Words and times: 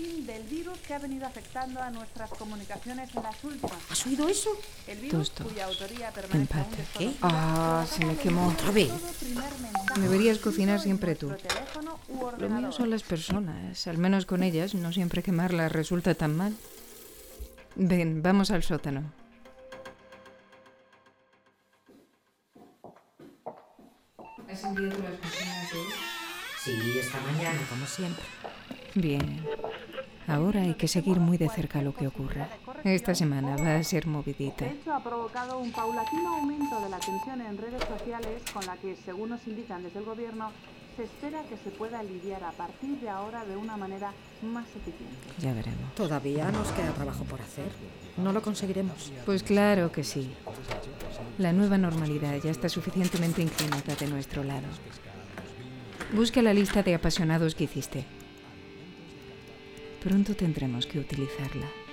del 0.00 0.42
virus 0.44 0.78
que 0.80 0.94
ha 0.94 0.98
venido 0.98 1.26
afectando 1.26 1.80
a 1.82 1.90
nuestras 1.90 2.28
comunicaciones 2.30 3.14
en 3.14 3.22
las 3.22 3.42
últimas. 3.44 3.78
¿Has 3.90 4.06
oído 4.06 4.28
eso? 4.28 4.50
El 4.86 4.98
virus 4.98 5.30
Tosto. 5.30 5.44
cuya 5.44 5.64
autoría 5.66 6.10
permanece 6.10 6.54
aún 6.58 6.70
desconocida, 6.76 7.18
Ah, 7.22 7.86
se 7.88 8.04
me 8.04 8.16
quemó. 8.16 8.48
¿Otra 8.48 8.70
vez? 8.72 8.90
Deberías 9.96 10.38
cocinar 10.38 10.80
siempre 10.80 11.14
tú. 11.14 11.32
Lo 12.38 12.48
mío 12.50 12.72
son 12.72 12.90
las 12.90 13.02
personas. 13.02 13.86
Al 13.86 13.98
menos 13.98 14.26
con 14.26 14.42
ellas, 14.42 14.74
no 14.74 14.92
siempre 14.92 15.22
quemarlas 15.22 15.72
resulta 15.72 16.14
tan 16.14 16.36
mal. 16.36 16.54
Ven, 17.74 18.22
vamos 18.22 18.50
al 18.50 18.62
sótano. 18.62 19.02
¿Has 24.50 24.62
enviado 24.64 25.02
las 25.02 25.18
cocinas 25.20 25.72
de 25.72 25.78
hoy? 25.78 25.86
Sí, 26.62 26.98
esta 26.98 27.20
mañana, 27.20 27.60
como 27.68 27.86
siempre. 27.86 28.24
Bien. 28.96 29.44
Ahora 30.26 30.62
hay 30.62 30.74
que 30.74 30.88
seguir 30.88 31.20
muy 31.20 31.36
de 31.36 31.48
cerca 31.50 31.82
lo 31.82 31.94
que 31.94 32.06
ocurra. 32.06 32.48
Esta 32.82 33.14
semana 33.14 33.56
va 33.56 33.76
a 33.76 33.84
ser 33.84 34.06
movidita. 34.06 34.64
De 34.64 34.72
hecho, 34.72 34.94
ha 34.94 35.02
provocado 35.04 35.58
un 35.58 35.70
paulatino 35.70 36.36
aumento 36.36 36.80
de 36.80 36.88
la 36.88 36.98
tensión 36.98 37.40
en 37.42 37.58
redes 37.58 37.82
sociales 37.84 38.42
con 38.52 38.64
la 38.64 38.76
que, 38.78 38.96
según 39.04 39.30
nos 39.30 39.46
indican 39.46 39.82
desde 39.82 39.98
el 39.98 40.04
gobierno, 40.06 40.50
se 40.96 41.04
espera 41.04 41.42
que 41.42 41.58
se 41.58 41.70
pueda 41.76 42.02
lidiar 42.02 42.42
a 42.42 42.52
partir 42.52 42.98
de 42.98 43.08
ahora 43.10 43.44
de 43.44 43.56
una 43.56 43.76
manera 43.76 44.12
más 44.42 44.66
eficiente. 44.70 45.14
Ya 45.38 45.52
veremos. 45.52 45.94
Todavía 45.94 46.50
nos 46.50 46.72
queda 46.72 46.90
trabajo 46.92 47.24
por 47.24 47.42
hacer. 47.42 47.70
No 48.16 48.32
lo 48.32 48.40
conseguiremos. 48.40 49.12
Pues 49.26 49.42
claro 49.42 49.92
que 49.92 50.04
sí. 50.04 50.32
La 51.36 51.52
nueva 51.52 51.76
normalidad 51.76 52.34
ya 52.42 52.50
está 52.50 52.70
suficientemente 52.70 53.42
inclinada 53.42 53.94
de 53.94 54.06
nuestro 54.06 54.42
lado. 54.42 54.66
Busca 56.14 56.40
la 56.40 56.54
lista 56.54 56.82
de 56.82 56.94
apasionados 56.94 57.54
que 57.54 57.64
hiciste. 57.64 58.06
Pronto 60.02 60.34
tendremos 60.34 60.86
que 60.86 60.98
utilizarla. 60.98 61.85